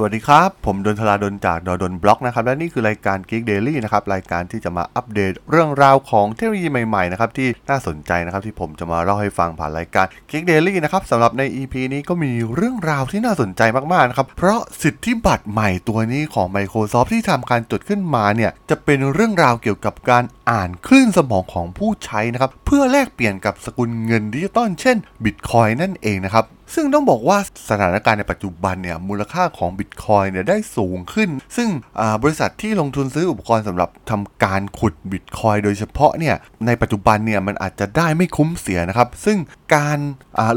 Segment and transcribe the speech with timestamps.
[0.00, 13.62] สวัสดีครับ ผมดนทลาดนจากดอดนบล็อกนะครับ และนี่คือรายการ Geek Daily นะครับ รายการที่จะมาอัปเดตเรื่องราวของเทคโนโลยีใหม่ๆนะครับที่น่าสนใจนะครับที่ผมจะมาเล่าให้ฟังผ่านรายการ Geek Daily นะครับสำหรับใน EP นี้ก็มีเรื่องราวที่น่าสนใจ
[13.92, 27.38] มากๆนะครับ เพราะสิทธิบัตรใหม่ตัวนี้ของ Microsoft ที่ทำการจดขึ้นมาเนี่ยจะเป็นเรื่องราวเกี่ยวกับการอ่านคลื่นสมองของผู้ใช้นะครับเพื่อแลกเปลี่ยนกับสกุลเงินดิจิตอลเช่น Bitcoin นั่นเองนะครับ ซึ่งต้องบอกว่า
[27.70, 31.68] สถานการณ์ในปัจจุบันเนี่ยมูลค่าของบิตคอยเนี่ยได้สูงขึ้น ซึ่ง
[32.22, 36.34] บริษัทที่ลงทุนซื้ออุปกรณ์สำหรับทำการขุดบิตคอยโดยเฉพาะเนี่ย
[36.66, 39.38] ในปัจจุบันเนี่ยมันอาจจะได้ไม่คุ้มเสียนะครับ ซึ่ง
[39.76, 39.98] การ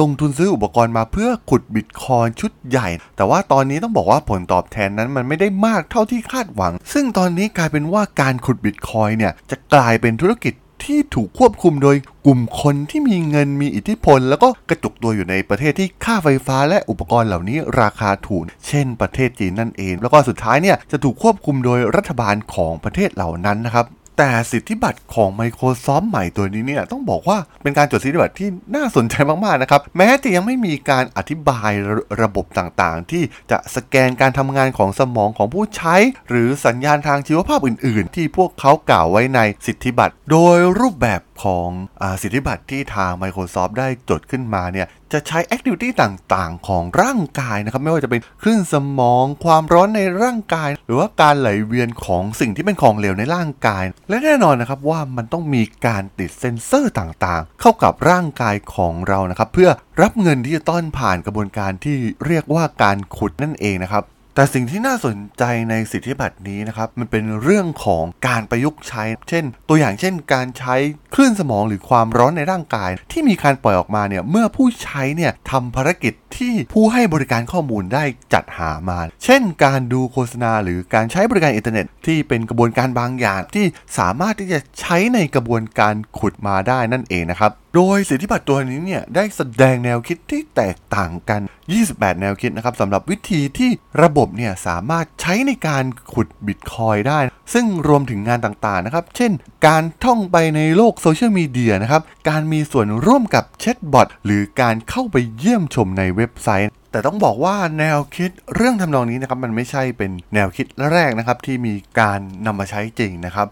[0.00, 10.54] ลงทุนซื้ออุปกรณ์มาเพื่อขุดบิตคอยชุดใหญ่ แต่ว่าตอนนี้ต้องบอกว่าผลตอบแทนนั้นมันไม่ได้มากเท่าที่คาดหวัง ซึ่งตอนนี้กลายเป็นว่าการขุดบิตคอยเนี่ยจะกลายเป็นธุรกิจ
[10.86, 23.86] ที่ถูกควบคุมโดยกลุ่มคนที่มีเงินมีอิทธิพล แล้วก็กระจุกตัวอยู่ในประเทศที่ค่าไฟฟ้าและอุปกรณ์เหล่านี้ราคาถูกเช่นประเทศจีนนั่นเอง แล้วก็สุดท้ายเนี่ยจะถูกควบคุมโดยรัฐบาลของประเทศเหล่านั้นนะครับ
[24.18, 29.14] แต่สิทธิบัตรของ Microsoft ใหม่ตัวนี้เนี่ยต้องบอกว่าเป็นการจดสิทธิบัตรที่น่าสนใจ
[29.44, 35.96] มากๆนะครับ แม้จะยังไม่มีการอธิบายระระบบต่างๆ ที่จะสแกนการทำงานของสมองของผู้ใช้
[36.28, 41.68] หรือสัญญาณทางชีวภาพอื่น ๆ ที่พวกเขากล่าวไว้ในสิทธิบัตร โดยรูปแบบ ของ
[42.02, 59.70] อสิทธิบัตรที่ทาง Microsoft ได้จดขึ้นมาเนี่ยจะใช้แอคทิวิตี้ต่างๆ ของร่างกายนะครับ ไม่ว่าจะเป็นคลื่นสมองความร้อนในร่างกาย หรือว่าการไหลเวียนของสิ่งที่เป็นของเหลวในร่างกาย และแน่นอนนะครับว่ามันต้องมีการติดเซ็นเซอร์ต่างๆ เข้ากับร่างกายของเรานะครับ เพื่อ
[60.02, 64.04] รับเงินดิจิตอลผ่านกระบวนการที่เรียกว่าการขุดนั่นเองนะครับ
[64.38, 70.74] แต่สิ่งที่น่าสนใจในสิทธิบัตรนี้นะครับ มันเป็นเรื่องของการประยุกต์ใช้ เช่น ตัวอย่างเช่น การใช้
[71.14, 78.04] คลื่นสมองหรือความร้อนในร่างกาย ที่มีการปล่อยออกมาเนี่ยเมื่อผู้ใช้เนี่ยทำภารกิจที่ผู้ให้บริการข้อมูลได้
[78.34, 83.66] จัดหามา เช่น การดูโฆษณาหรือการใช้บริการอินเทอร์เน็ต ที่เป็นกระบวนการบางอย่างที่
[83.98, 91.40] สามารถที่จะใช้ในกระบวนการขุดมาได้นั่นเองนะครับ โดยสิทธิบัตรตัวนี้เนี่ยได้แสดงแนวคิดที่แตกต่างกัน
[91.80, 93.70] 28 แนวคิดนะครับสำหรับวิธีที่
[94.02, 97.18] ระบบเนี่ยสามารถใช้ในการขุดบิตคอยน์ได้
[97.52, 99.32] ซึ่งรวมถึงงานต่างๆนะครับ เช่น
[99.66, 113.46] การท่องไปในโลกโซเชียลมีเดียนะครับ การมีส่วนร่วมกับแชทบอทหรือการเข้าไปเยี่ยมชมในเว็บไซต์แต่ต้องบอกว่าแนวคิดเรื่องทำนองนี้นะครับมันไม่ใช่เป็นแนวคิดแรกนะครับที่มีการนำมาใช้จริงนะครับ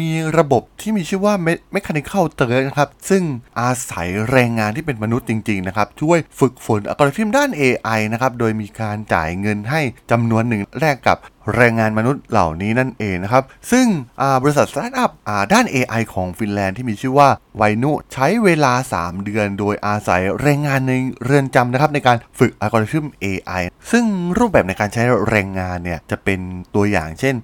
[0.00, 1.34] มีระบบที่มีชื่อว่า
[1.74, 3.22] Mechanical Turk นะครับซึ่ง
[3.60, 9.80] อาศัยแรงงานที่เป็นมนุษย์จริงๆนะครับช่วยฝึกฝนอัลกอริทึมด้าน AI นะครับโดยมีการจ่ายเงินให้
[10.10, 11.18] จำนวนหนึ่งแลกกับ
[11.56, 13.86] แรงงานมนุษย์เหล่านี้นั่นเองนะครับ ซึ่ง
[14.42, 15.10] บริษัทสตาร์ทอัพ
[15.52, 20.92] ด้าน AI ของฟินแลนด์ที่มีชื่อว่า Vainu ใช้เวลา 3 เดือนโดยอาศัยแรงงานใน
[21.24, 24.04] เรือนจำนะครับในการฝึกอัลกอริทึม AI ซึ่ง
[24.38, 26.40] รูปแบบในการใช้แรงงานเนี่ยจะเป็น
[26.74, 27.34] ตัวอย่างเช่น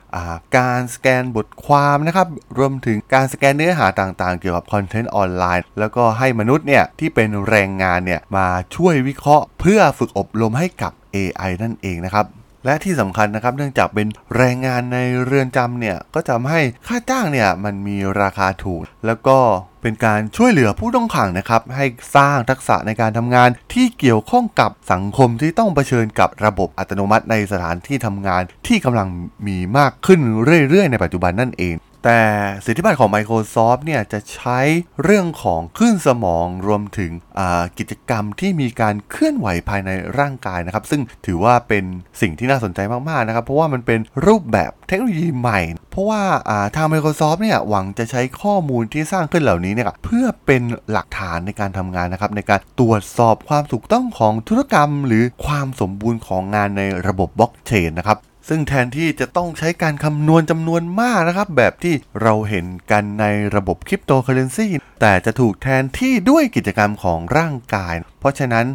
[0.57, 2.27] การสแกนบทความนะครับ
[2.59, 8.47] รวมถึงการสแกนเนื้อหาต่างๆ เกี่ยวกับคอนเทนต์ออนไลน์ แล้วก็ให้มนุษย์เนี่ยที่เป็นแรงงานเนี่ยมา
[8.77, 12.27] ช่วยวิเคราะห์ เพื่อฝึกอบรมให้กับ AI นั่นเองนะครับ
[12.67, 19.39] และที่สำคัญนะครับเนื่องจากเป็นแรงงานในเรือนจำเนี่ยก็จะทำให้ค่าจ้างเนี่ยมันมีราคาถูก แล้วก็
[19.83, 21.85] เป็นการช่วยเหลือผู้ต้องขังนะครับให้
[22.17, 29.09] สร้างทักษะในการทำงานที่เกี่ยวข้องกับสังคมที่ต้องเผชิญกับระบบอัตโนมัติในสถานที่ทำงานที่กำลัง
[29.47, 30.21] มีมากขึ้น
[30.69, 31.75] เรื่อยๆ ในปัจจุบันนั่นเอง
[32.09, 32.25] แต่
[32.65, 34.61] สิทธิบัตรของ Microsoft เนี่ยจะใช้
[35.03, 37.11] เรื่องของคลื่นสมองรวมถึง
[37.79, 41.85] กิจกรรมที่มีการเคลื่อนไหวภายในร่างกายนะครับ ซึ่งถือว่าเป็น
[42.21, 46.23] สิ่งที่น่าสนใจมากๆนะครับ เพราะว่ามันเป็นรูปแบบเทคโนโลยีใหม่ เพราะว่า
[46.77, 63.25] ทาง Microsoft เนี่ยหวังจะใช้ข้อมูลที่สร้างขึ้นเหล่านี้เนี่ยเพื่อเป็นหลักฐานในการทำงานนะครับในการตรวจสอบความถูกต้องของธุรกรรม หรือความสมบูรณ์ของงานในระบบบล็อกเชนนะครับ ซึ่งแทนที่จะต้องใช้การคำนวณจำนวนมากนะครับ แบบที่เราเห็นกันใน
[63.57, 64.67] ระบบคริปโตเคอร์เรนซี
[65.01, 68.67] แต่จะถูกแทนที่ด้วยกิจกรรมของร่างกาย เพราะฉะนั้น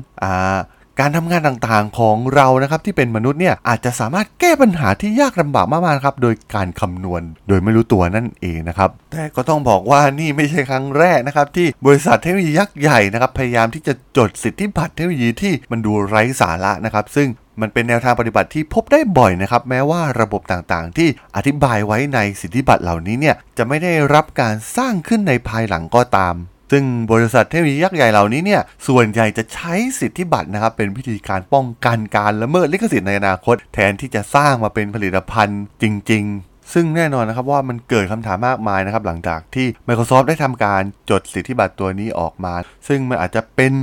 [0.99, 17.27] การทำงานต่างๆของเรานะครับที่เป็นมนุษย์เนี่ยอาจจะสามารถแก้ปัญหาที่ยากลำบากมากๆครับโดยการคำนวณโดยไม่รู้ตัวนั่นเองนะครับแต่ก็ต้องบอกว่านี่ไม่ใช่ครั้งแรกนะครับที่บริษัทเทคโนโลยียักษ์ใหญ่นะครับพยายามที่จะจดสิทธิบัตรเทคโนโลยีที่มันดูไร้สาระนะครับซึ่ง
[17.61, 26.35] มันเป็นแนวทางปฏิบัติที่พบได้บ่อยนะครับ แม้ว่าระบบต่างๆ ที่อธิบายไว้ในสิทธิบัตรเหล่านี้เนี่ยจะไม่ได้รับการสร้างขึ้นในภายหลังก็ตาม
[26.71, 42.53] ซึ่งบริษัทเทคโนโลยียักษ์ใหญ่เหล่านี้เนี่ยส่วนใหญ่จะใช้สิทธิบัตรนะครับเป็นวิธีการป้องกันการละเมิดลิขสิทธิ์ในอนาคต แทนที่จะสร้างมาเป็นผลิตภัณฑ์จริง ๆ ซึ่งแน่นอนนะครับว่ามันเกิดคำถามมากมายนะครับหลังจากที่ Microsoft ได้ทำการจดสิทธิบัตรตัวนี้ออกมา
[42.87, 43.73] ซึ่งมันอาจจะเป็น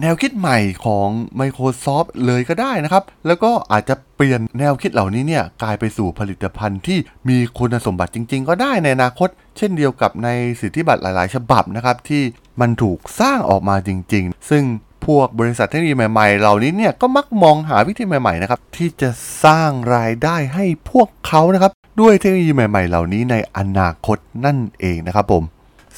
[0.00, 1.08] แนวคิดใหม่ของ
[1.40, 6.98] Microsoft เลยก็ได้นะครับ แล้วก็อาจจะเปลี่ยนแนวคิดเหล่านี้เนี่ยกลายไปสู่ผลิตภัณฑ์ที่
[7.28, 10.28] มีคุณสมบัติจริง ๆ ก็ได้ในอนาคต เช่นเดียวกับใน
[10.60, 12.22] สิทธิบัตรหลาย ๆ ฉบับนะครับที่
[12.60, 14.64] มันถูกสร้างออกมาจริง ๆ ซึ่ง
[15.06, 19.10] พวกบริษัทเทคโนโลยีใหม่ๆ เหล่านี้เนี่ยก็มักมองหาวิธีใหม่ๆนะครับที่จะ
[19.44, 25.44] สร้างรายได้ให้พวกเขานะครับ ด้วยเทคโนโลยีใหม่ ๆ เหล่านี้ในอนาคตนั่นเองนะครับผม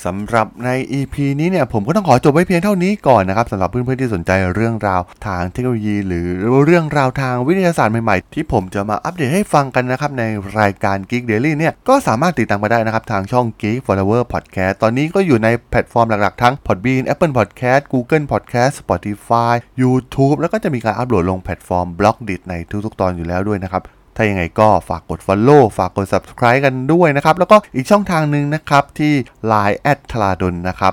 [0.04, 6.26] สำหรับใน EP นี้เนี่ยผมก็ต้องขอจบไว้เพียงเท่านี้ก่อนนะครับสำหรับเพื่อนๆที่สนใจเรื่องราวทางเทคโนโลยี หรือ
[6.64, 10.25] เรื่องราวทางวิทยาศาสตร์ใหม่ๆ ที่ผมจะมาอัปเดตให้ฟังกันนะครับใน
[10.60, 20.37] รายการ Geek Daily เนี่ยก็สามารถติดตามมาได้นะครับทางช่อง Geek Flower Podcast ตอนนี้ก็อยู่ในแพลตฟอร์มหลักๆ ทั้ง Podbean Apple Podcast Google Podcast Spotify YouTube
[20.40, 22.54] แล้วก็จะมีการอัปโหลดลงแพลตฟอร์ม b l o g d i t ใน
[22.84, 23.84] ทุกๆ ตอนอยู่แล้วด้วยนะครับ
[24.17, 29.13] ถ้ายังไงก็ฝากกด Follow ฝากกด Subscribe กันด้วยนะครับ แล้วก็อีกช่องทางหนึ่งนะครับ ที่
[29.53, 30.93] Line at ธราดลนะครับ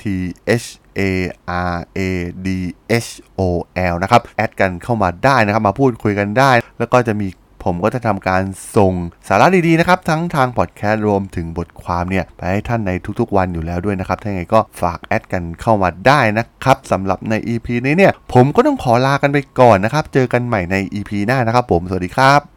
[0.00, 0.02] t
[0.62, 0.66] h
[0.98, 1.00] a
[1.72, 2.00] r a
[2.46, 2.48] d
[3.06, 3.08] h
[3.38, 3.40] o
[3.92, 7.28] l นะครับ แอดกันเข้ามาได้นะครับ มาพูดคุยกันได้ แล้วก็จะมี
[7.64, 8.42] ผมก็จะทำการ
[8.76, 8.92] ส่ง
[9.28, 22.55] สาระดีๆนะครับ ทั้งทางพอดแคสต์รวมถึงบทความเนี่ย ไปให้ท่านในทุกๆวันอยู่แล้วด้วยนะครับ ถ้าไงก็ฝากแอดกันเข้ามาได้นะครับสำหรับใน EP นี้เนี่ย ผมก็ต้องขอลากันไปก่อนนะครับ เจอกันใหม่ใน EP หน้านะครับผม สวัสดีครับ